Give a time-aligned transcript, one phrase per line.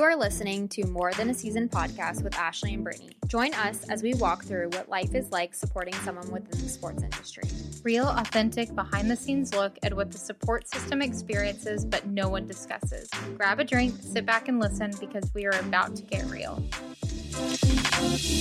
[0.00, 3.18] You are listening to More Than a Season podcast with Ashley and Brittany.
[3.26, 7.02] Join us as we walk through what life is like supporting someone within the sports
[7.02, 7.42] industry.
[7.82, 12.46] Real, authentic, behind the scenes look at what the support system experiences but no one
[12.46, 13.10] discusses.
[13.36, 16.62] Grab a drink, sit back and listen because we are about to get real.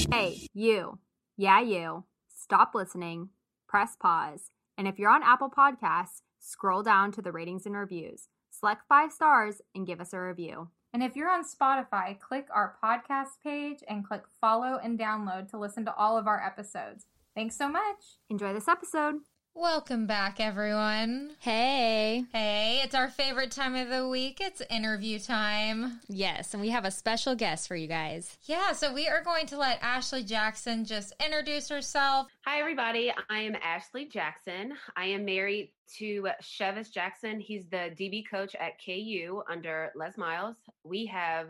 [0.09, 0.97] Hey, you.
[1.35, 2.05] Yeah, you.
[2.33, 3.31] Stop listening,
[3.67, 8.29] press pause, and if you're on Apple Podcasts, scroll down to the ratings and reviews.
[8.49, 10.69] Select five stars and give us a review.
[10.93, 15.59] And if you're on Spotify, click our podcast page and click follow and download to
[15.59, 17.05] listen to all of our episodes.
[17.35, 18.17] Thanks so much.
[18.29, 19.28] Enjoy this episode.
[19.55, 21.31] Welcome back, everyone.
[21.39, 22.23] Hey.
[22.31, 24.37] Hey, it's our favorite time of the week.
[24.39, 25.99] It's interview time.
[26.07, 28.37] Yes, and we have a special guest for you guys.
[28.43, 32.27] Yeah, so we are going to let Ashley Jackson just introduce herself.
[32.45, 33.11] Hi, everybody.
[33.29, 34.73] I am Ashley Jackson.
[34.95, 37.39] I am married to Chevis Jackson.
[37.39, 40.55] He's the DB coach at KU under Les Miles.
[40.85, 41.49] We have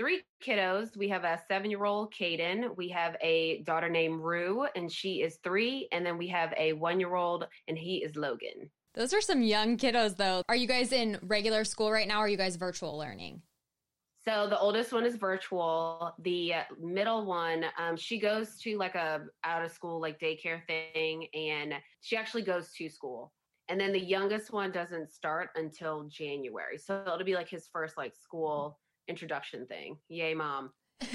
[0.00, 0.96] three kiddos.
[0.96, 2.74] We have a seven year old, Caden.
[2.74, 5.88] We have a daughter named Rue, and she is three.
[5.92, 8.70] And then we have a one year old, and he is Logan.
[8.94, 10.42] Those are some young kiddos, though.
[10.48, 13.42] Are you guys in regular school right now, or are you guys virtual learning?
[14.24, 16.14] So the oldest one is virtual.
[16.20, 21.26] The middle one, um, she goes to like a out of school like daycare thing,
[21.34, 23.32] and she actually goes to school.
[23.68, 27.98] And then the youngest one doesn't start until January, so it'll be like his first
[27.98, 28.78] like school
[29.10, 29.98] introduction thing.
[30.08, 30.70] Yay, mom.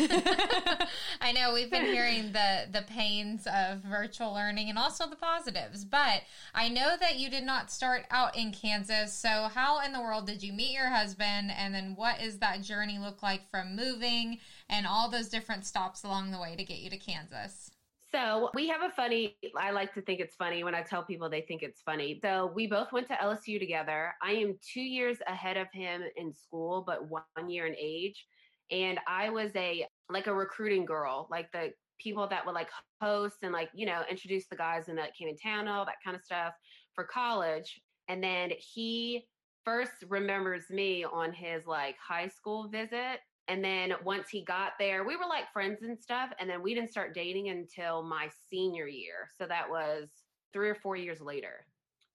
[1.22, 5.86] I know we've been hearing the the pains of virtual learning and also the positives,
[5.86, 6.24] but
[6.54, 9.14] I know that you did not start out in Kansas.
[9.14, 12.62] So how in the world did you meet your husband and then what is that
[12.62, 16.80] journey look like from moving and all those different stops along the way to get
[16.80, 17.72] you to Kansas?
[18.12, 21.30] So we have a funny, I like to think it's funny when I tell people
[21.30, 22.20] they think it's funny.
[22.22, 24.14] So we both went to LSU together.
[24.22, 28.26] I am two years ahead of him in school, but one year in age.
[28.72, 32.70] And I was a, like a recruiting girl, like the people that would like
[33.02, 35.96] host and like, you know, introduce the guys and that came in town, all that
[36.04, 36.54] kind of stuff
[36.94, 37.82] for college.
[38.08, 39.28] And then he
[39.64, 45.04] first remembers me on his like high school visit and then once he got there,
[45.04, 46.32] we were like friends and stuff.
[46.40, 49.30] And then we didn't start dating until my senior year.
[49.38, 50.10] So that was
[50.52, 51.66] three or four years later.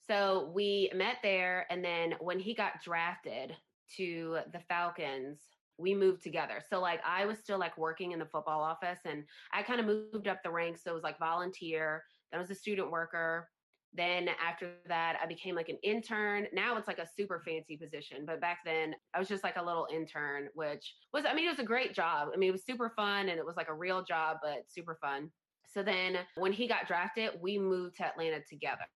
[0.07, 1.67] So we met there.
[1.71, 3.55] And then when he got drafted
[3.97, 5.39] to the Falcons,
[5.79, 6.61] we moved together.
[6.69, 9.87] So like I was still like working in the football office and I kind of
[9.87, 10.83] moved up the ranks.
[10.83, 13.49] So it was like volunteer, then I was a student worker,
[13.93, 16.47] then after that, I became like an intern.
[16.53, 18.25] Now it's like a super fancy position.
[18.25, 21.51] But back then, I was just like a little intern, which was, I mean, it
[21.51, 22.29] was a great job.
[22.33, 24.97] I mean, it was super fun and it was like a real job, but super
[25.01, 25.31] fun.
[25.67, 28.87] So then when he got drafted, we moved to Atlanta together.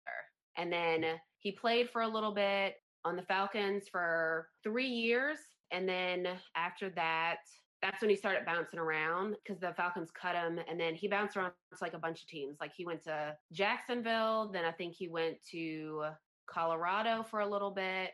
[0.56, 1.04] And then
[1.38, 5.38] he played for a little bit on the Falcons for three years.
[5.72, 7.38] And then after that,
[7.84, 11.36] that's when he started bouncing around because the Falcons cut him, and then he bounced
[11.36, 12.56] around to like a bunch of teams.
[12.58, 16.06] Like he went to Jacksonville, then I think he went to
[16.46, 18.12] Colorado for a little bit,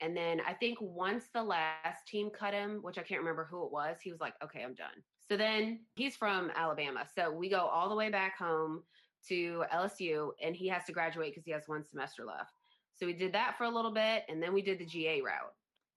[0.00, 3.66] and then I think once the last team cut him, which I can't remember who
[3.66, 7.50] it was, he was like, "Okay, I'm done." So then he's from Alabama, so we
[7.50, 8.82] go all the way back home
[9.28, 12.54] to LSU, and he has to graduate because he has one semester left.
[12.96, 15.52] So we did that for a little bit, and then we did the GA route.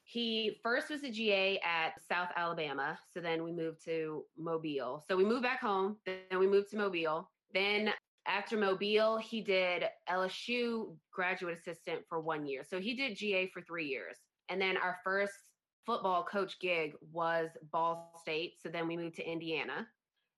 [0.06, 2.98] He first was a GA at South Alabama.
[3.14, 5.04] So then we moved to Mobile.
[5.08, 5.98] So we moved back home.
[6.06, 7.30] Then we moved to Mobile.
[7.54, 7.94] Then
[8.28, 12.64] after Mobile, he did LSU graduate assistant for one year.
[12.70, 14.18] So he did GA for three years.
[14.50, 15.34] And then our first
[15.86, 18.54] football coach gig was Ball State.
[18.62, 19.88] So then we moved to Indiana.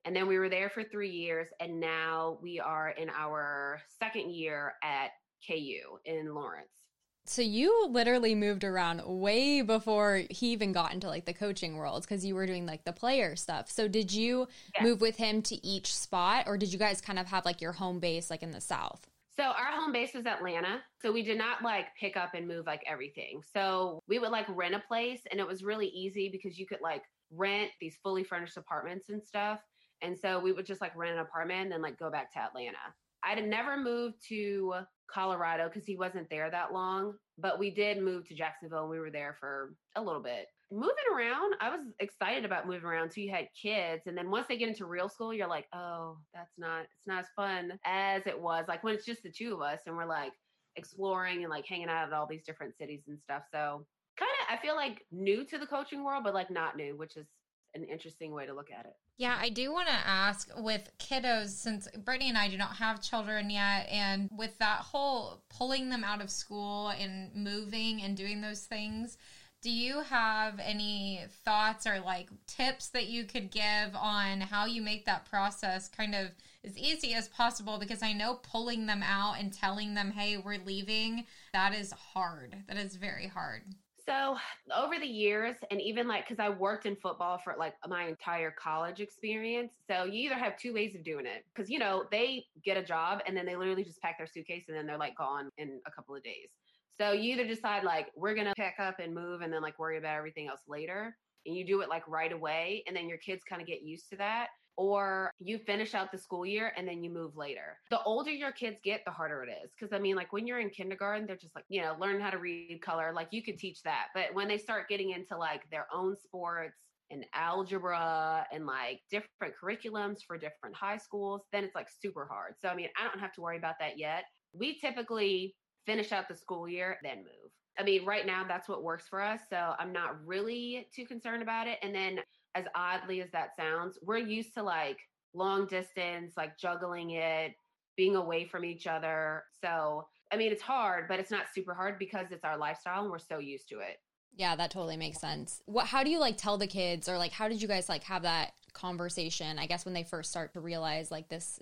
[0.05, 1.47] And then we were there for three years.
[1.59, 5.09] And now we are in our second year at
[5.45, 6.84] KU in Lawrence.
[7.27, 12.03] So you literally moved around way before he even got into like the coaching world
[12.03, 13.69] because you were doing like the player stuff.
[13.71, 14.83] So did you yeah.
[14.83, 17.71] move with him to each spot or did you guys kind of have like your
[17.71, 19.07] home base like in the south?
[19.35, 20.81] So our home base was Atlanta.
[21.01, 23.41] So we did not like pick up and move like everything.
[23.53, 26.81] So we would like rent a place and it was really easy because you could
[26.81, 29.61] like rent these fully furnished apartments and stuff.
[30.01, 32.39] And so we would just like rent an apartment and then like go back to
[32.39, 32.77] Atlanta.
[33.23, 34.75] I'd never moved to
[35.07, 38.99] Colorado because he wasn't there that long, but we did move to Jacksonville and we
[38.99, 40.47] were there for a little bit.
[40.71, 43.11] Moving around, I was excited about moving around.
[43.11, 46.17] So you had kids, and then once they get into real school, you're like, oh,
[46.33, 49.53] that's not it's not as fun as it was like when it's just the two
[49.53, 50.33] of us and we're like
[50.75, 53.43] exploring and like hanging out at all these different cities and stuff.
[53.51, 53.85] So
[54.17, 57.15] kind of I feel like new to the coaching world, but like not new, which
[57.15, 57.27] is
[57.75, 58.95] an interesting way to look at it.
[59.17, 63.01] Yeah, I do want to ask with kiddos, since Brittany and I do not have
[63.01, 68.41] children yet, and with that whole pulling them out of school and moving and doing
[68.41, 69.17] those things,
[69.65, 74.79] Do you have any thoughts or like tips that you could give on how you
[74.79, 76.27] make that process kind of
[76.63, 77.79] as easy as possible?
[77.79, 82.55] Because I know pulling them out and telling them, hey, we're leaving, that is hard.
[82.67, 83.63] That is very hard.
[84.07, 84.37] So
[84.75, 88.51] over the years, and even like because I worked in football for like my entire
[88.51, 92.45] college experience, so you either have two ways of doing it because you know they
[92.63, 95.17] get a job and then they literally just pack their suitcase and then they're like
[95.17, 96.49] gone in a couple of days.
[96.97, 99.97] So you either decide like we're gonna pack up and move and then like worry
[99.97, 101.17] about everything else later,
[101.47, 104.09] and you do it like right away, and then your kids kind of get used
[104.11, 107.77] to that or you finish out the school year and then you move later.
[107.89, 109.71] The older your kids get, the harder it is.
[109.79, 112.29] Cause I mean, like when you're in kindergarten, they're just like, you know, learn how
[112.29, 113.13] to read color.
[113.13, 114.07] Like you could teach that.
[114.13, 116.77] But when they start getting into like their own sports,
[117.11, 122.55] and algebra and like different curriculums for different high schools, then it's like super hard.
[122.59, 124.23] So, I mean, I don't have to worry about that yet.
[124.53, 125.55] We typically
[125.85, 127.51] finish out the school year, then move.
[127.77, 129.41] I mean, right now, that's what works for us.
[129.49, 131.77] So, I'm not really too concerned about it.
[131.81, 132.19] And then
[132.55, 134.97] as oddly as that sounds, we're used to like
[135.33, 137.53] long distance, like juggling it,
[137.97, 139.43] being away from each other.
[139.61, 143.11] So, I mean, it's hard, but it's not super hard because it's our lifestyle and
[143.11, 143.97] we're so used to it.
[144.37, 145.61] Yeah, that totally makes sense.
[145.65, 148.03] What how do you like tell the kids or like how did you guys like
[148.03, 149.59] have that conversation?
[149.59, 151.59] I guess when they first start to realize like this,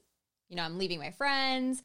[0.50, 1.84] you know, I'm leaving my friends.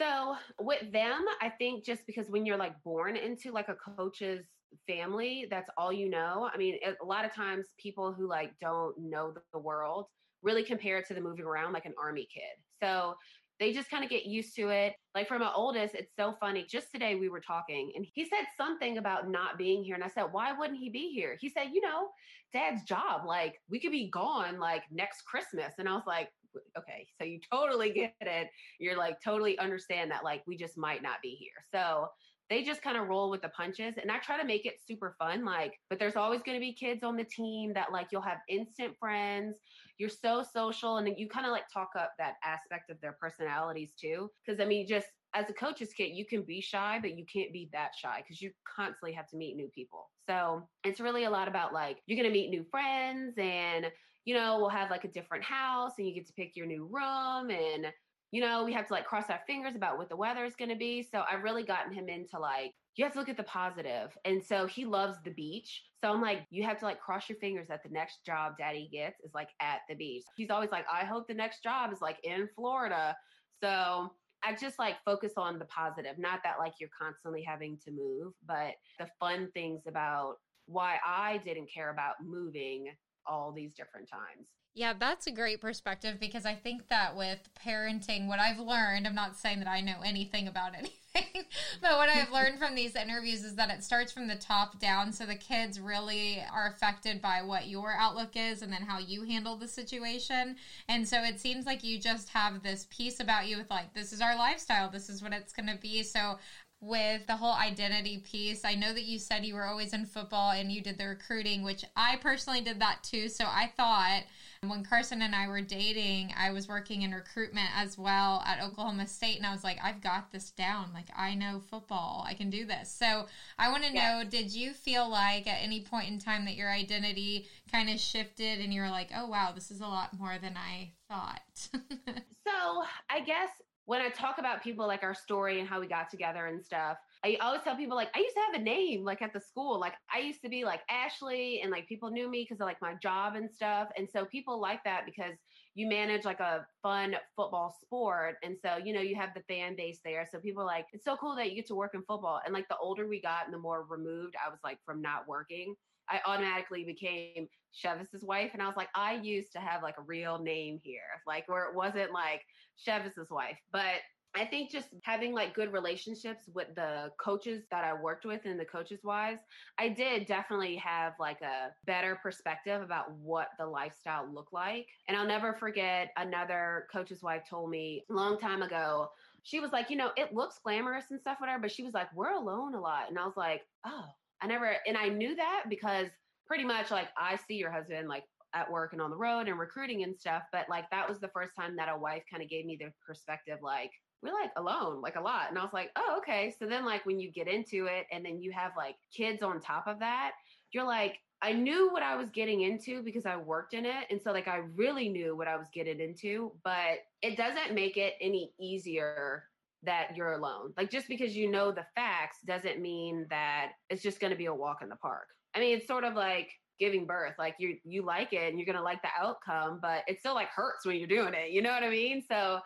[0.00, 4.46] So, with them, I think just because when you're like born into like a coach's
[4.86, 6.48] family that's all you know.
[6.52, 10.06] I mean a lot of times people who like don't know the world
[10.42, 12.56] really compare it to the moving around like an army kid.
[12.82, 13.14] So
[13.60, 14.94] they just kind of get used to it.
[15.14, 18.44] Like for my oldest it's so funny just today we were talking and he said
[18.56, 21.36] something about not being here and i said why wouldn't he be here?
[21.40, 22.08] He said you know
[22.52, 25.74] dad's job like we could be gone like next christmas.
[25.78, 26.28] And i was like
[26.76, 28.48] okay so you totally get it.
[28.78, 31.50] You're like totally understand that like we just might not be here.
[31.72, 32.08] So
[32.52, 35.16] they just kind of roll with the punches and i try to make it super
[35.18, 38.20] fun like but there's always going to be kids on the team that like you'll
[38.20, 39.56] have instant friends
[39.98, 43.92] you're so social and you kind of like talk up that aspect of their personalities
[43.98, 47.24] too because i mean just as a coach's kid, you can be shy but you
[47.32, 50.10] can't be that shy because you constantly have to meet new people.
[50.28, 53.86] So it's really a lot about like you're going to meet new friends and
[54.24, 56.86] you know we'll have like a different house and you get to pick your new
[56.92, 57.86] room and
[58.32, 60.70] you know, we have to like cross our fingers about what the weather is going
[60.70, 61.02] to be.
[61.02, 64.16] So I've really gotten him into like, you have to look at the positive.
[64.24, 65.82] And so he loves the beach.
[66.02, 68.88] So I'm like, you have to like cross your fingers that the next job daddy
[68.90, 70.24] gets is like at the beach.
[70.34, 73.14] He's always like, I hope the next job is like in Florida.
[73.62, 74.10] So
[74.42, 78.32] I just like focus on the positive, not that like you're constantly having to move,
[78.46, 80.36] but the fun things about
[80.66, 82.86] why I didn't care about moving
[83.26, 84.48] all these different times.
[84.74, 89.14] Yeah, that's a great perspective because I think that with parenting, what I've learned, I'm
[89.14, 91.44] not saying that I know anything about anything,
[91.82, 95.12] but what I've learned from these interviews is that it starts from the top down.
[95.12, 99.24] So the kids really are affected by what your outlook is and then how you
[99.24, 100.56] handle the situation.
[100.88, 104.10] And so it seems like you just have this piece about you with like, this
[104.10, 106.02] is our lifestyle, this is what it's going to be.
[106.02, 106.38] So
[106.82, 108.64] with the whole identity piece.
[108.64, 111.62] I know that you said you were always in football and you did the recruiting,
[111.62, 113.28] which I personally did that too.
[113.28, 114.24] So I thought
[114.68, 119.08] when Carson and I were dating, I was working in recruitment as well at Oklahoma
[119.08, 119.36] State.
[119.36, 120.90] And I was like, I've got this down.
[120.94, 122.24] Like, I know football.
[122.28, 122.88] I can do this.
[122.88, 123.26] So
[123.58, 126.70] I want to know did you feel like at any point in time that your
[126.70, 130.36] identity kind of shifted and you were like, oh, wow, this is a lot more
[130.40, 131.40] than I thought?
[132.46, 133.50] so I guess
[133.86, 136.98] when I talk about people like our story and how we got together and stuff,
[137.24, 139.78] I always tell people like I used to have a name like at the school.
[139.78, 142.80] Like I used to be like Ashley and like people knew me because of like
[142.82, 143.88] my job and stuff.
[143.96, 145.34] And so people like that because
[145.74, 148.36] you manage like a fun football sport.
[148.42, 150.26] And so, you know, you have the fan base there.
[150.30, 152.40] So people like, it's so cool that you get to work in football.
[152.44, 155.28] And like the older we got and the more removed I was like from not
[155.28, 155.76] working,
[156.10, 158.50] I automatically became Chevis's wife.
[158.52, 161.68] And I was like, I used to have like a real name here, like where
[161.68, 162.42] it wasn't like
[162.84, 163.58] Chevis's wife.
[163.70, 164.00] But
[164.34, 168.58] I think just having like good relationships with the coaches that I worked with and
[168.58, 169.42] the coaches' wives,
[169.78, 174.88] I did definitely have like a better perspective about what the lifestyle looked like.
[175.06, 179.10] And I'll never forget another coach's wife told me a long time ago,
[179.42, 182.14] she was like, you know, it looks glamorous and stuff, whatever, but she was like,
[182.14, 183.10] we're alone a lot.
[183.10, 184.06] And I was like, oh,
[184.40, 186.08] I never, and I knew that because
[186.46, 188.24] pretty much like I see your husband like
[188.54, 190.44] at work and on the road and recruiting and stuff.
[190.52, 192.92] But like that was the first time that a wife kind of gave me the
[193.06, 193.90] perspective like,
[194.22, 195.48] we're like alone like a lot.
[195.48, 196.54] And I was like, oh, okay.
[196.58, 199.60] So then like when you get into it and then you have like kids on
[199.60, 200.32] top of that,
[200.72, 204.06] you're like, I knew what I was getting into because I worked in it.
[204.10, 207.96] And so like I really knew what I was getting into, but it doesn't make
[207.96, 209.44] it any easier
[209.82, 210.72] that you're alone.
[210.76, 214.46] Like just because you know the facts doesn't mean that it's just going to be
[214.46, 215.26] a walk in the park.
[215.54, 216.48] I mean, it's sort of like
[216.78, 217.34] giving birth.
[217.38, 220.48] Like you you like it and you're gonna like the outcome, but it still like
[220.48, 221.50] hurts when you're doing it.
[221.50, 222.22] You know what I mean?
[222.28, 222.60] So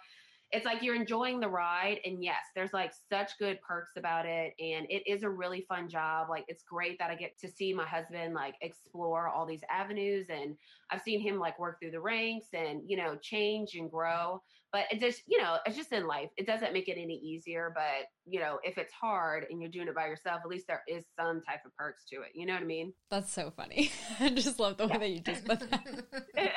[0.52, 4.52] it's like you're enjoying the ride and yes there's like such good perks about it
[4.60, 7.72] and it is a really fun job like it's great that i get to see
[7.74, 10.56] my husband like explore all these avenues and
[10.90, 14.40] i've seen him like work through the ranks and you know change and grow
[14.76, 16.28] but it just you know it's just in life.
[16.36, 19.88] It doesn't make it any easier but you know if it's hard and you're doing
[19.88, 22.52] it by yourself at least there is some type of perks to it you know
[22.52, 22.92] what i mean?
[23.10, 23.90] That's so funny.
[24.20, 25.86] I just love the way that you just put that.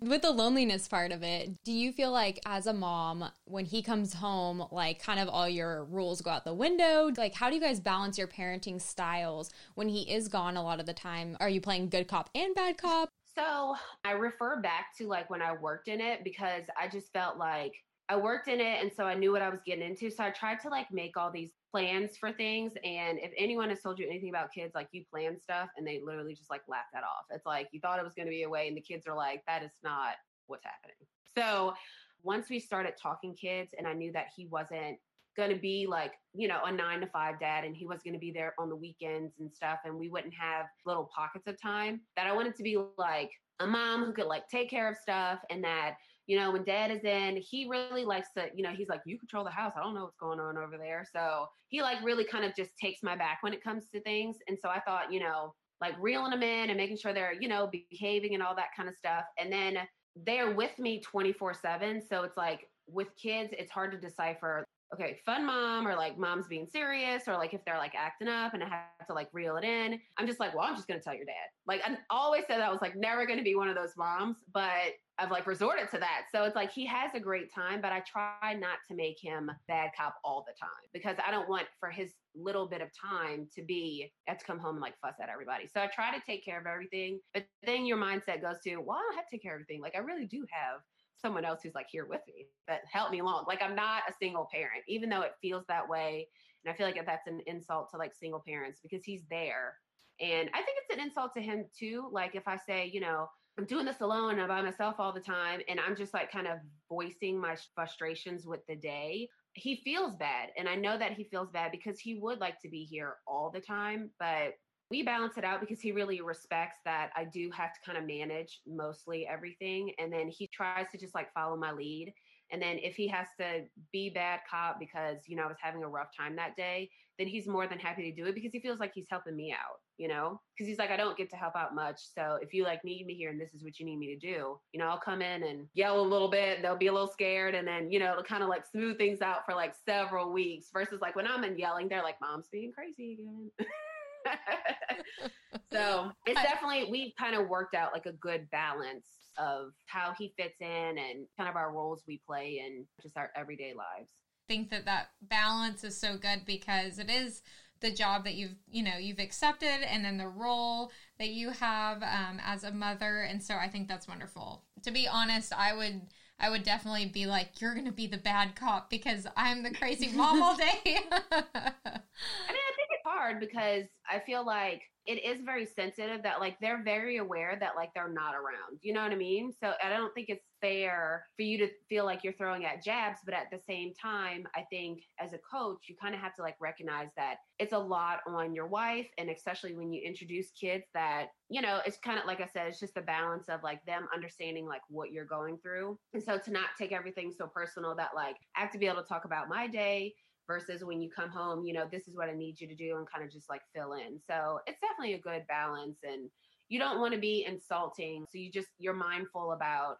[0.00, 3.82] With the loneliness part of it do you feel like as a mom when he
[3.82, 7.10] comes home like kind of all your rules go out the window?
[7.16, 10.78] Like how do you guys balance your parenting styles when he is gone a lot
[10.78, 11.36] of the time?
[11.40, 13.74] Are you playing good cop and bad cop so
[14.04, 17.74] I refer back to like when I worked in it because I just felt like
[18.08, 20.10] I worked in it and so I knew what I was getting into.
[20.10, 22.72] So I tried to like make all these plans for things.
[22.84, 26.00] And if anyone has told you anything about kids, like you plan stuff and they
[26.04, 27.26] literally just like laugh that off.
[27.30, 29.16] It's like you thought it was going to be a way and the kids are
[29.16, 30.14] like, that is not
[30.46, 30.96] what's happening.
[31.36, 31.74] So
[32.22, 34.98] once we started talking kids and I knew that he wasn't
[35.36, 38.14] going to be like, you know, a nine to five dad and he was going
[38.14, 39.78] to be there on the weekends and stuff.
[39.84, 43.66] And we wouldn't have little pockets of time that I wanted to be like a
[43.66, 47.04] mom who could like take care of stuff and that, you know, when dad is
[47.04, 49.72] in, he really likes to, you know, he's like, you control the house.
[49.76, 51.06] I don't know what's going on over there.
[51.10, 54.36] So he like really kind of just takes my back when it comes to things.
[54.48, 57.48] And so I thought, you know, like reeling them in and making sure they're, you
[57.48, 59.24] know, behaving and all that kind of stuff.
[59.38, 59.78] And then
[60.24, 62.02] they're with me 24 7.
[62.08, 64.64] So it's like with kids, it's hard to decipher
[64.94, 68.54] okay, fun mom or like mom's being serious or like if they're like acting up
[68.54, 69.98] and I have to like reel it in.
[70.16, 71.34] I'm just like, well, I'm just going to tell your dad.
[71.66, 74.38] Like I always said I was like never going to be one of those moms,
[74.54, 76.26] but I've like resorted to that.
[76.30, 79.50] So it's like he has a great time, but I try not to make him
[79.66, 83.48] bad cop all the time because I don't want for his little bit of time
[83.54, 85.66] to be have to come home and like fuss at everybody.
[85.72, 88.98] So I try to take care of everything, but then your mindset goes to, well,
[88.98, 89.80] I don't have to take care of everything.
[89.80, 90.80] Like I really do have
[91.16, 93.44] someone else who's like here with me that helped me along.
[93.48, 96.28] Like I'm not a single parent, even though it feels that way.
[96.64, 99.76] And I feel like that's an insult to like single parents because he's there.
[100.20, 102.08] And I think it's an insult to him too.
[102.10, 105.20] Like if I say, you know, I'm doing this alone and by myself all the
[105.20, 106.58] time, and I'm just like kind of
[106.90, 109.28] voicing my frustrations with the day.
[109.54, 110.50] He feels bad.
[110.58, 113.50] And I know that he feels bad because he would like to be here all
[113.50, 114.10] the time.
[114.18, 114.54] But
[114.90, 118.04] we balance it out because he really respects that I do have to kind of
[118.04, 119.92] manage mostly everything.
[119.98, 122.12] And then he tries to just like follow my lead.
[122.52, 125.82] And then if he has to be bad cop because, you know, I was having
[125.82, 128.60] a rough time that day, then he's more than happy to do it because he
[128.60, 130.40] feels like he's helping me out, you know?
[130.54, 131.98] Because he's like, I don't get to help out much.
[132.14, 134.18] So if you like need me here and this is what you need me to
[134.18, 136.62] do, you know, I'll come in and yell a little bit.
[136.62, 137.56] They'll be a little scared.
[137.56, 140.68] And then, you know, it'll kind of like smooth things out for like several weeks
[140.72, 143.50] versus like when I'm in yelling, they're like, mom's being crazy again.
[145.72, 149.06] so it's definitely we've kind of worked out like a good balance
[149.38, 153.30] of how he fits in and kind of our roles we play in just our
[153.36, 154.10] everyday lives.
[154.48, 157.42] Think that that balance is so good because it is
[157.80, 162.02] the job that you've you know you've accepted and then the role that you have
[162.02, 163.22] um, as a mother.
[163.22, 164.64] And so i think that's wonderful.
[164.82, 166.02] To be honest i would
[166.38, 170.08] i would definitely be like you're gonna be the bad cop because i'm the crazy
[170.16, 170.80] mom all day.
[170.84, 172.65] I mean
[173.06, 177.76] hard because I feel like it is very sensitive that like they're very aware that
[177.76, 178.80] like they're not around.
[178.82, 179.52] You know what I mean?
[179.52, 183.20] So I don't think it's fair for you to feel like you're throwing at jabs,
[183.24, 186.42] but at the same time, I think as a coach, you kind of have to
[186.42, 190.84] like recognize that it's a lot on your wife and especially when you introduce kids
[190.94, 193.84] that, you know, it's kind of like I said, it's just the balance of like
[193.86, 195.96] them understanding like what you're going through.
[196.14, 199.02] And so to not take everything so personal that like I have to be able
[199.02, 200.14] to talk about my day
[200.46, 202.96] versus when you come home, you know, this is what I need you to do
[202.96, 204.20] and kind of just like fill in.
[204.28, 206.30] So it's definitely a good balance and
[206.68, 208.24] you don't want to be insulting.
[208.30, 209.96] So you just, you're mindful about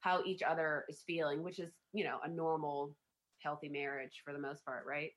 [0.00, 2.94] how each other is feeling, which is, you know, a normal,
[3.38, 5.10] healthy marriage for the most part, right?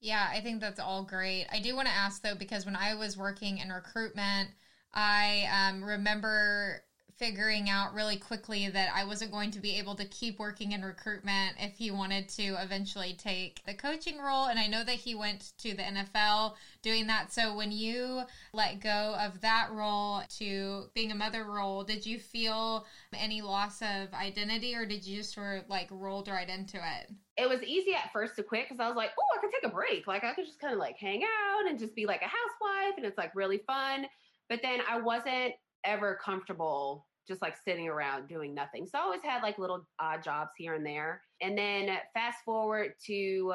[0.00, 1.46] Yeah, I think that's all great.
[1.50, 4.50] I do want to ask though, because when I was working in recruitment,
[4.92, 6.82] I um, remember
[7.16, 10.82] figuring out really quickly that I wasn't going to be able to keep working in
[10.82, 14.46] recruitment if he wanted to eventually take the coaching role.
[14.46, 17.32] And I know that he went to the NFL doing that.
[17.32, 22.18] So when you let go of that role to being a mother role, did you
[22.18, 22.84] feel
[23.16, 27.12] any loss of identity or did you just sort of like rolled right into it?
[27.36, 29.70] It was easy at first to quit because I was like, oh, I could take
[29.70, 30.06] a break.
[30.06, 32.96] Like I could just kind of like hang out and just be like a housewife
[32.96, 34.06] and it's like really fun.
[34.48, 38.86] But then I wasn't ever comfortable just like sitting around doing nothing.
[38.86, 41.22] So I always had like little odd jobs here and there.
[41.40, 43.54] And then fast forward to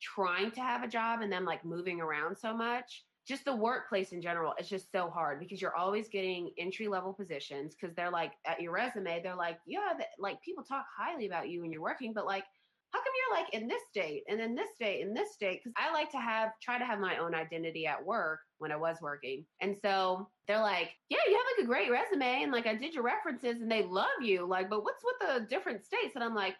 [0.00, 3.04] trying to have a job and then like moving around so much.
[3.26, 7.12] just the workplace in general is just so hard because you're always getting entry level
[7.12, 11.48] positions because they're like at your resume they're like yeah like people talk highly about
[11.48, 12.44] you when you're working but like
[12.92, 15.74] how come you're like in this state and then this state and this state because
[15.76, 18.96] i like to have try to have my own identity at work when i was
[19.00, 22.74] working and so they're like yeah you have like a great resume and like i
[22.74, 26.24] did your references and they love you like but what's with the different states and
[26.24, 26.56] i'm like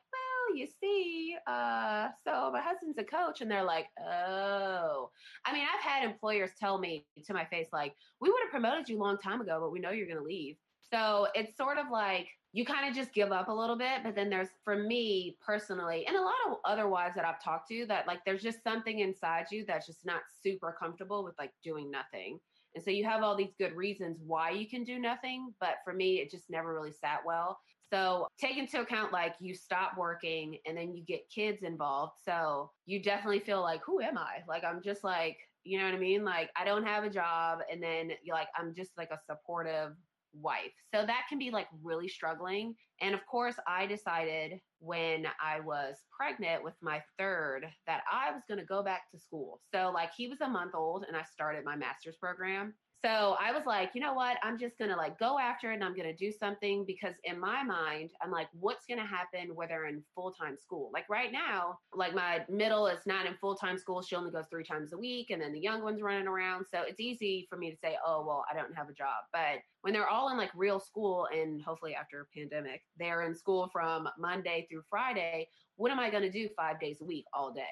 [0.51, 3.41] well, you see, uh, so my husband's a coach.
[3.41, 5.11] And they're like, oh.
[5.45, 8.89] I mean, I've had employers tell me to my face, like, we would have promoted
[8.89, 10.57] you a long time ago, but we know you're going to leave.
[10.93, 14.03] So it's sort of like you kind of just give up a little bit.
[14.03, 17.69] But then there's, for me personally, and a lot of other wives that I've talked
[17.69, 21.53] to, that like there's just something inside you that's just not super comfortable with like
[21.63, 22.41] doing nothing.
[22.75, 25.53] And so you have all these good reasons why you can do nothing.
[25.61, 27.59] But for me, it just never really sat well.
[27.93, 32.13] So take into account like you stop working and then you get kids involved.
[32.25, 34.43] So you definitely feel like, who am I?
[34.47, 36.25] Like I'm just like, you know what I mean?
[36.25, 39.97] Like I don't have a job and then you're like, I'm just like a supportive
[40.33, 40.73] wife.
[40.95, 42.75] So that can be like really struggling.
[43.01, 48.43] And of course, I decided when I was pregnant with my third that I was
[48.49, 49.61] going to go back to school.
[49.75, 52.75] So, like, he was a month old and I started my master's program.
[53.03, 54.37] So I was like, you know what?
[54.43, 57.15] I'm just going to like go after it and I'm going to do something because
[57.25, 60.91] in my mind, I'm like, what's going to happen when they're in full time school?
[60.93, 64.03] Like right now, like my middle is not in full time school.
[64.03, 65.31] She only goes three times a week.
[65.31, 66.67] And then the young one's running around.
[66.71, 69.25] So it's easy for me to say, oh, well, I don't have a job.
[69.33, 73.35] But when they're all in like real school and hopefully after a pandemic, they're in
[73.35, 77.25] school from Monday through Friday, what am I going to do five days a week
[77.33, 77.63] all day?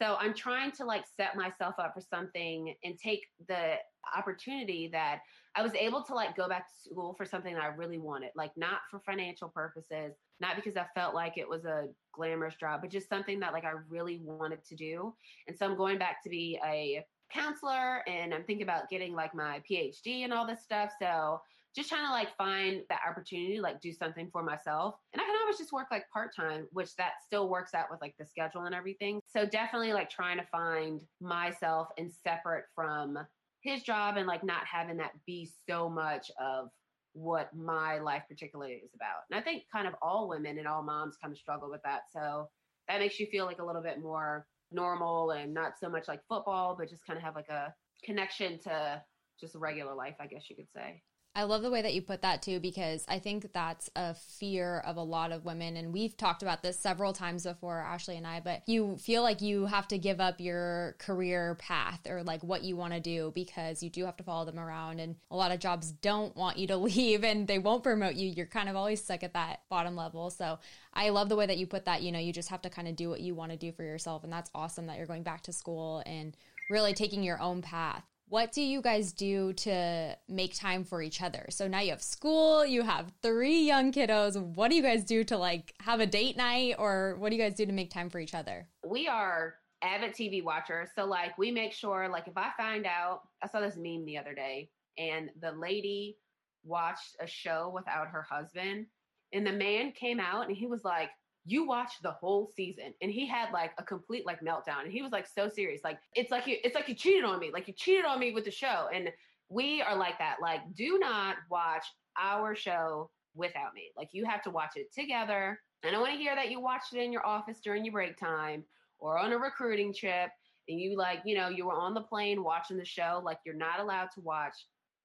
[0.00, 3.76] So I'm trying to like set myself up for something and take the
[4.16, 5.20] opportunity that
[5.54, 8.30] I was able to like go back to school for something that I really wanted,
[8.36, 12.82] like not for financial purposes, not because I felt like it was a glamorous job,
[12.82, 15.14] but just something that like I really wanted to do.
[15.48, 19.34] And so I'm going back to be a counselor and I'm thinking about getting like
[19.34, 20.92] my PhD and all this stuff.
[21.00, 21.40] So
[21.76, 24.94] just trying to like find that opportunity, like do something for myself.
[25.12, 28.00] And I can always just work like part time, which that still works out with
[28.00, 29.20] like the schedule and everything.
[29.26, 33.18] So definitely like trying to find myself and separate from
[33.60, 36.68] his job and like not having that be so much of
[37.12, 39.22] what my life particularly is about.
[39.30, 42.02] And I think kind of all women and all moms kind of struggle with that.
[42.12, 42.48] So
[42.88, 46.20] that makes you feel like a little bit more normal and not so much like
[46.28, 49.02] football, but just kind of have like a connection to
[49.40, 51.02] just regular life, I guess you could say.
[51.36, 54.82] I love the way that you put that too, because I think that's a fear
[54.86, 55.76] of a lot of women.
[55.76, 59.42] And we've talked about this several times before, Ashley and I, but you feel like
[59.42, 63.32] you have to give up your career path or like what you want to do
[63.34, 64.98] because you do have to follow them around.
[64.98, 68.30] And a lot of jobs don't want you to leave and they won't promote you.
[68.30, 70.30] You're kind of always stuck at that bottom level.
[70.30, 70.58] So
[70.94, 72.00] I love the way that you put that.
[72.00, 73.82] You know, you just have to kind of do what you want to do for
[73.82, 74.24] yourself.
[74.24, 76.34] And that's awesome that you're going back to school and
[76.70, 81.22] really taking your own path what do you guys do to make time for each
[81.22, 81.46] other?
[81.50, 84.40] So now you have school, you have three young kiddos.
[84.40, 87.42] What do you guys do to like have a date night or what do you
[87.42, 88.66] guys do to make time for each other?
[88.84, 90.88] We are avid TV watchers.
[90.96, 94.18] So like we make sure like if I find out, I saw this meme the
[94.18, 96.18] other day and the lady
[96.64, 98.86] watched a show without her husband
[99.32, 101.10] and the man came out and he was like,
[101.46, 105.00] you watched the whole season and he had like a complete like meltdown and he
[105.00, 107.68] was like so serious like it's like you it's like you cheated on me like
[107.68, 109.10] you cheated on me with the show and
[109.48, 111.84] we are like that like do not watch
[112.20, 116.14] our show without me like you have to watch it together And i don't want
[116.14, 118.64] to hear that you watched it in your office during your break time
[118.98, 120.30] or on a recruiting trip
[120.68, 123.54] and you like you know you were on the plane watching the show like you're
[123.54, 124.54] not allowed to watch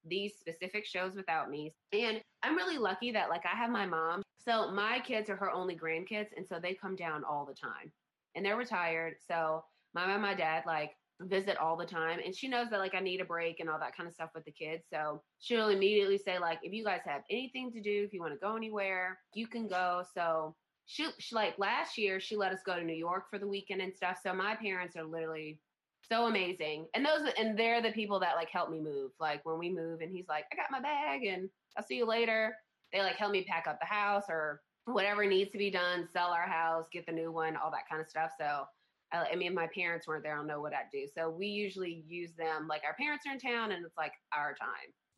[0.05, 1.73] these specific shows without me.
[1.93, 4.21] And I'm really lucky that like I have my mom.
[4.43, 7.91] So my kids are her only grandkids and so they come down all the time.
[8.35, 9.15] And they're retired.
[9.27, 12.79] So my mom and my dad like visit all the time and she knows that
[12.79, 14.83] like I need a break and all that kind of stuff with the kids.
[14.91, 18.33] So she'll immediately say like if you guys have anything to do, if you want
[18.33, 20.03] to go anywhere, you can go.
[20.15, 23.47] So she, she like last year she let us go to New York for the
[23.47, 24.19] weekend and stuff.
[24.23, 25.59] So my parents are literally
[26.07, 26.87] so amazing.
[26.93, 29.11] And those and they're the people that like help me move.
[29.19, 32.05] Like when we move and he's like, I got my bag and I'll see you
[32.05, 32.55] later.
[32.91, 36.31] They like help me pack up the house or whatever needs to be done, sell
[36.31, 38.31] our house, get the new one, all that kind of stuff.
[38.37, 38.65] So
[39.13, 41.07] I, I mean, if my parents weren't there, I don't know what I'd do.
[41.15, 44.53] So we usually use them like our parents are in town and it's like our
[44.59, 44.69] time.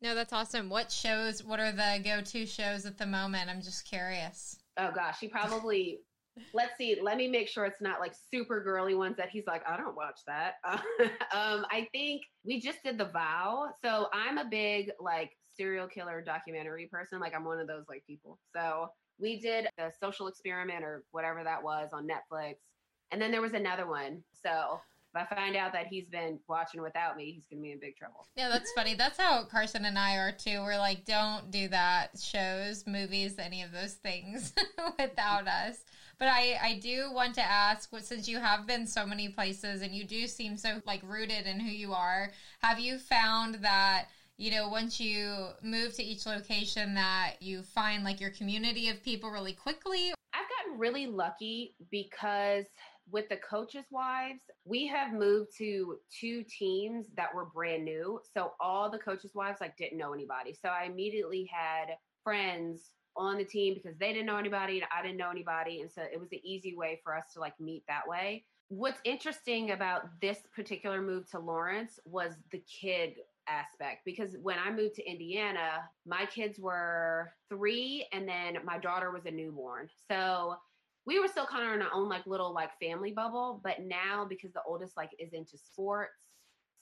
[0.02, 0.68] No, that's awesome.
[0.68, 3.48] What shows, what are the go to shows at the moment?
[3.48, 4.58] I'm just curious.
[4.76, 6.00] Oh gosh, he probably
[6.52, 9.62] let's see let me make sure it's not like super girly ones that he's like
[9.68, 10.54] i don't watch that
[11.32, 16.20] um i think we just did the vow so i'm a big like serial killer
[16.20, 20.84] documentary person like i'm one of those like people so we did the social experiment
[20.84, 22.54] or whatever that was on netflix
[23.12, 24.80] and then there was another one so
[25.14, 27.78] if I find out that he's been watching without me, he's going to be in
[27.78, 28.26] big trouble.
[28.36, 28.94] Yeah, that's funny.
[28.94, 30.60] That's how Carson and I are too.
[30.62, 32.18] We're like, don't do that.
[32.20, 34.52] Shows, movies, any of those things
[34.98, 35.84] without us.
[36.18, 39.92] But I, I do want to ask, since you have been so many places and
[39.92, 44.50] you do seem so like rooted in who you are, have you found that you
[44.50, 49.30] know once you move to each location that you find like your community of people
[49.30, 52.64] really quickly i've gotten really lucky because
[53.10, 58.20] with the coaches' wives, we have moved to two teams that were brand new.
[58.32, 60.54] So all the coaches' wives like didn't know anybody.
[60.54, 65.02] So I immediately had friends on the team because they didn't know anybody and I
[65.02, 65.80] didn't know anybody.
[65.80, 68.44] And so it was an easy way for us to like meet that way.
[68.68, 74.70] What's interesting about this particular move to Lawrence was the kid aspect because when I
[74.70, 79.88] moved to Indiana, my kids were three and then my daughter was a newborn.
[80.10, 80.56] So
[81.06, 84.24] we were still kind of in our own like little like family bubble but now
[84.28, 86.12] because the oldest like is into sports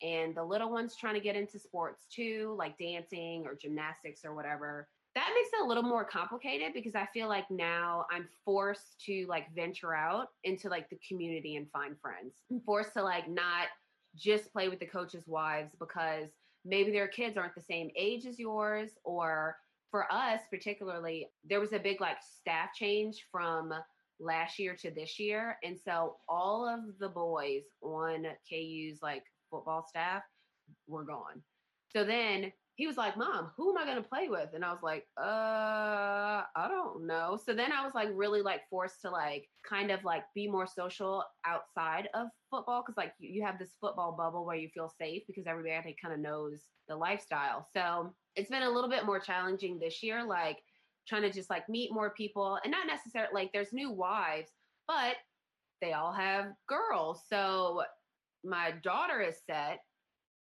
[0.03, 4.35] and the little one's trying to get into sports too like dancing or gymnastics or
[4.35, 8.99] whatever that makes it a little more complicated because i feel like now i'm forced
[9.05, 13.29] to like venture out into like the community and find friends i'm forced to like
[13.29, 13.69] not
[14.17, 16.29] just play with the coaches wives because
[16.65, 19.57] maybe their kids aren't the same age as yours or
[19.91, 23.73] for us particularly there was a big like staff change from
[24.23, 25.59] last year to this year.
[25.63, 30.23] And so all of the boys on KU's like football staff
[30.87, 31.43] were gone.
[31.89, 34.51] So then he was like, Mom, who am I going to play with?
[34.55, 37.39] And I was like, uh, I don't know.
[37.45, 40.67] So then I was like, really like forced to like kind of like be more
[40.67, 44.91] social outside of football because like you, you have this football bubble where you feel
[45.01, 47.69] safe because everybody kind of knows the lifestyle.
[47.73, 50.25] So it's been a little bit more challenging this year.
[50.25, 50.59] Like,
[51.07, 54.51] trying to just like meet more people and not necessarily like there's new wives,
[54.87, 55.17] but
[55.81, 57.23] they all have girls.
[57.29, 57.83] So
[58.45, 59.81] my daughter is set,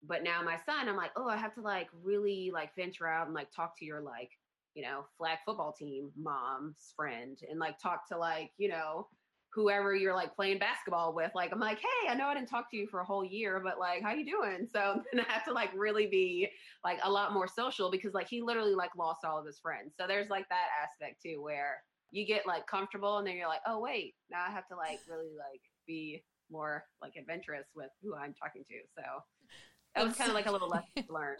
[0.06, 3.26] but now my son, I'm like, oh, I have to like really like venture out
[3.26, 4.30] and like talk to your like,
[4.74, 9.06] you know, flag football team mom's friend and like talk to like, you know,
[9.52, 11.30] whoever you're like playing basketball with.
[11.34, 13.60] Like, I'm like, hey, I know I didn't talk to you for a whole year,
[13.62, 14.66] but like, how you doing?
[14.72, 16.48] So then I have to like really be
[16.84, 19.92] like a lot more social because like he literally like lost all of his friends.
[20.00, 23.62] So there's like that aspect too where you get like comfortable and then you're like,
[23.66, 28.14] oh wait, now I have to like really like be more like adventurous with who
[28.14, 28.74] I'm talking to.
[28.96, 29.02] So
[29.94, 31.38] that was kind of like a little lesson learned.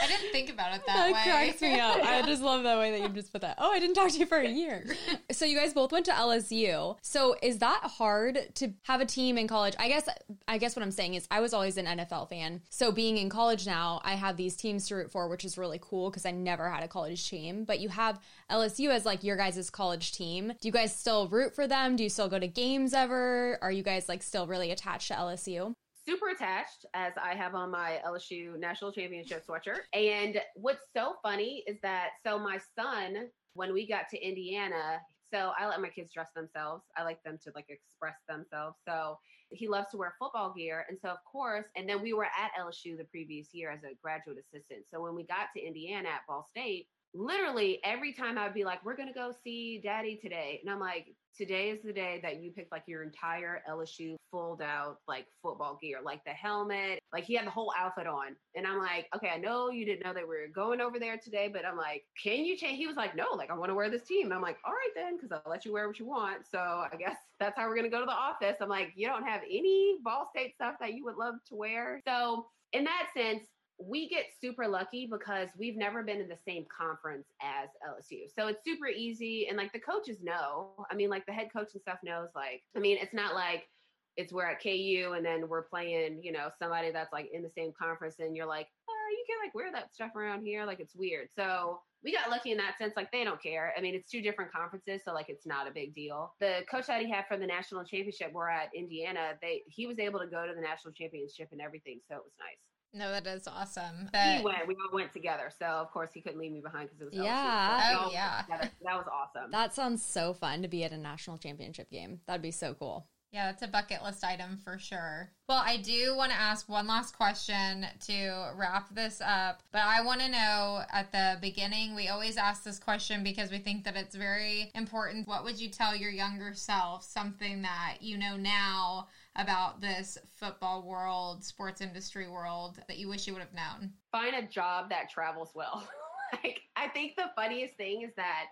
[0.00, 1.12] I didn't think about it that, that way.
[1.12, 1.96] That cracks me up.
[2.02, 3.56] I just love that way that you just put that.
[3.58, 4.84] Oh, I didn't talk to you for a year.
[5.32, 6.96] so you guys both went to LSU.
[7.02, 9.74] So is that hard to have a team in college?
[9.78, 10.08] I guess
[10.46, 12.62] I guess what I'm saying is I was always an NFL fan.
[12.70, 15.78] So being in college now, I have these teams to root for, which is really
[15.80, 17.64] cool because I never had a college team.
[17.64, 20.52] But you have LSU as like your guys' college team.
[20.60, 21.96] Do you guys still root for them?
[21.96, 23.58] Do you still go to games ever?
[23.62, 25.74] Are you guys like still really attached to LSU?
[26.08, 29.80] Super attached as I have on my LSU national championship sweatshirt.
[29.92, 35.00] And what's so funny is that so my son, when we got to Indiana,
[35.32, 36.84] so I let my kids dress themselves.
[36.96, 38.76] I like them to like express themselves.
[38.88, 39.18] So
[39.50, 40.86] he loves to wear football gear.
[40.88, 43.94] And so of course, and then we were at LSU the previous year as a
[44.02, 44.86] graduate assistant.
[44.90, 48.84] So when we got to Indiana at Ball State, literally every time I'd be like,
[48.84, 50.60] we're going to go see daddy today.
[50.62, 54.60] And I'm like, today is the day that you picked like your entire LSU fold
[54.60, 58.34] out like football gear, like the helmet, like he had the whole outfit on.
[58.56, 61.16] And I'm like, okay, I know you didn't know that we were going over there
[61.16, 62.78] today, but I'm like, can you change?
[62.78, 64.26] He was like, no, like I want to wear this team.
[64.26, 66.44] And I'm like, all right then, because I'll let you wear what you want.
[66.50, 68.56] So I guess that's how we're going to go to the office.
[68.60, 72.00] I'm like, you don't have any Ball State stuff that you would love to wear.
[72.04, 73.44] So in that sense,
[73.80, 78.22] we get super lucky because we've never been in the same conference as LSU.
[78.34, 79.46] So it's super easy.
[79.48, 82.62] And like the coaches know, I mean, like the head coach and stuff knows, like,
[82.76, 83.68] I mean, it's not like
[84.16, 87.50] it's we're at KU and then we're playing, you know, somebody that's like in the
[87.50, 90.66] same conference and you're like, oh, you can like wear that stuff around here.
[90.66, 91.28] Like it's weird.
[91.36, 92.94] So we got lucky in that sense.
[92.96, 93.72] Like they don't care.
[93.76, 96.34] I mean, it's two different conferences, so like it's not a big deal.
[96.40, 99.32] The coach that he had for the national championship, we're at Indiana.
[99.40, 102.34] They he was able to go to the national championship and everything, so it was
[102.38, 102.67] nice.
[102.94, 104.08] No, that is awesome.
[104.12, 104.38] That...
[104.38, 104.66] He went.
[104.66, 105.50] We all went together.
[105.58, 107.98] So of course he couldn't leave me behind because it was yeah.
[107.98, 108.42] Oh yeah.
[108.48, 109.50] That was awesome.
[109.50, 112.20] That sounds so fun to be at a national championship game.
[112.26, 113.06] That'd be so cool.
[113.30, 115.30] Yeah, that's a bucket list item for sure.
[115.48, 120.00] Well, I do want to ask one last question to wrap this up, but I
[120.02, 123.96] want to know at the beginning, we always ask this question because we think that
[123.96, 125.28] it's very important.
[125.28, 130.82] What would you tell your younger self, something that you know now about this football
[130.82, 133.92] world, sports industry world that you wish you would have known?
[134.10, 135.86] Find a job that travels well.
[136.32, 138.46] like, I think the funniest thing is that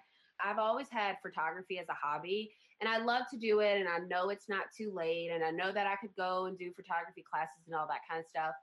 [0.45, 3.99] I've always had photography as a hobby And I love to do it and I
[3.99, 7.25] know it's not too late and I know that I could go and do photography
[7.31, 8.55] classes and all that kind of stuff.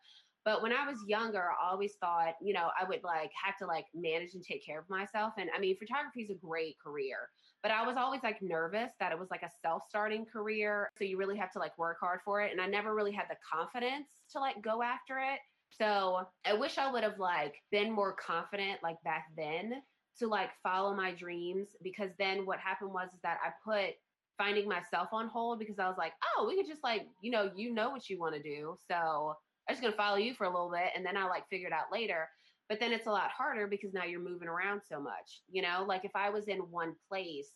[0.45, 3.65] But when I was younger, I always thought, you know, I would like have to
[3.65, 5.33] like manage and take care of myself.
[5.37, 7.29] And I mean, photography is a great career,
[7.61, 10.89] but I was always like nervous that it was like a self starting career.
[10.97, 12.51] So you really have to like work hard for it.
[12.51, 15.39] And I never really had the confidence to like go after it.
[15.69, 19.81] So I wish I would have like been more confident like back then
[20.19, 23.95] to like follow my dreams because then what happened was is that I put
[24.37, 27.51] finding myself on hold because I was like, oh, we could just like, you know,
[27.55, 28.75] you know what you want to do.
[28.87, 29.35] So
[29.67, 31.67] I'm just going to follow you for a little bit and then I'll like figure
[31.67, 32.27] it out later.
[32.69, 35.41] But then it's a lot harder because now you're moving around so much.
[35.51, 37.51] You know, like if I was in one place,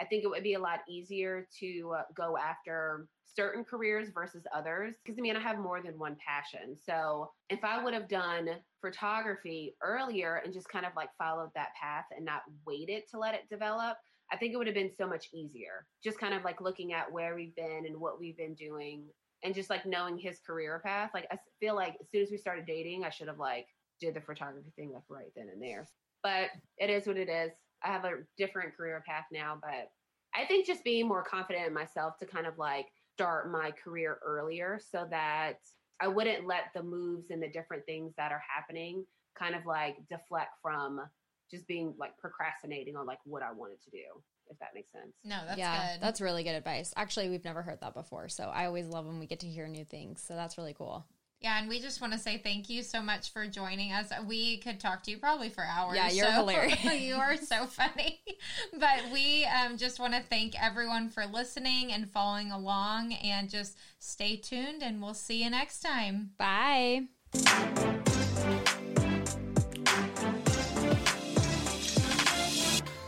[0.00, 4.44] I think it would be a lot easier to uh, go after certain careers versus
[4.54, 4.94] others.
[5.02, 6.76] Because I mean, I have more than one passion.
[6.76, 8.48] So if I would have done
[8.80, 13.34] photography earlier and just kind of like followed that path and not waited to let
[13.34, 13.96] it develop,
[14.32, 15.86] I think it would have been so much easier.
[16.02, 19.04] Just kind of like looking at where we've been and what we've been doing
[19.44, 21.10] and just like knowing his career path.
[21.12, 23.66] Like I feel like as soon as we started dating, I should have like
[24.00, 25.86] did the photography thing like right then and there.
[26.22, 27.52] But it is what it is.
[27.84, 29.90] I have a different career path now, but
[30.34, 34.18] I think just being more confident in myself to kind of like start my career
[34.24, 35.58] earlier so that
[36.00, 39.04] I wouldn't let the moves and the different things that are happening
[39.38, 41.00] kind of like deflect from
[41.52, 45.14] just being like procrastinating on like what I wanted to do if that makes sense.
[45.24, 46.02] No, that's yeah, good.
[46.02, 46.92] that's really good advice.
[46.96, 49.66] Actually, we've never heard that before, so I always love when we get to hear
[49.68, 50.22] new things.
[50.26, 51.06] So that's really cool.
[51.40, 54.12] Yeah, and we just want to say thank you so much for joining us.
[54.28, 55.96] We could talk to you probably for hours.
[55.96, 56.84] Yeah, you're so hilarious.
[57.00, 58.20] you are so funny.
[58.78, 63.76] but we um, just want to thank everyone for listening and following along, and just
[63.98, 64.82] stay tuned.
[64.82, 66.30] And we'll see you next time.
[66.38, 67.08] Bye.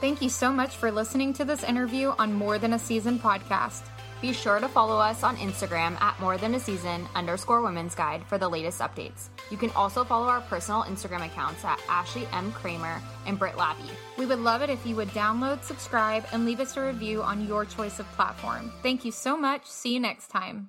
[0.05, 3.85] Thank you so much for listening to this interview on More Than a Season podcast.
[4.21, 8.23] Be sure to follow us on Instagram at More Than a Season underscore Women's Guide
[8.27, 9.31] for the latest updates.
[9.51, 12.53] You can also follow our personal Instagram accounts at Ashley M.
[12.53, 13.89] Kramer and Britt Labby.
[14.19, 17.47] We would love it if you would download, subscribe, and leave us a review on
[17.47, 18.75] your choice of platform.
[18.83, 19.65] Thank you so much.
[19.65, 20.69] See you next time.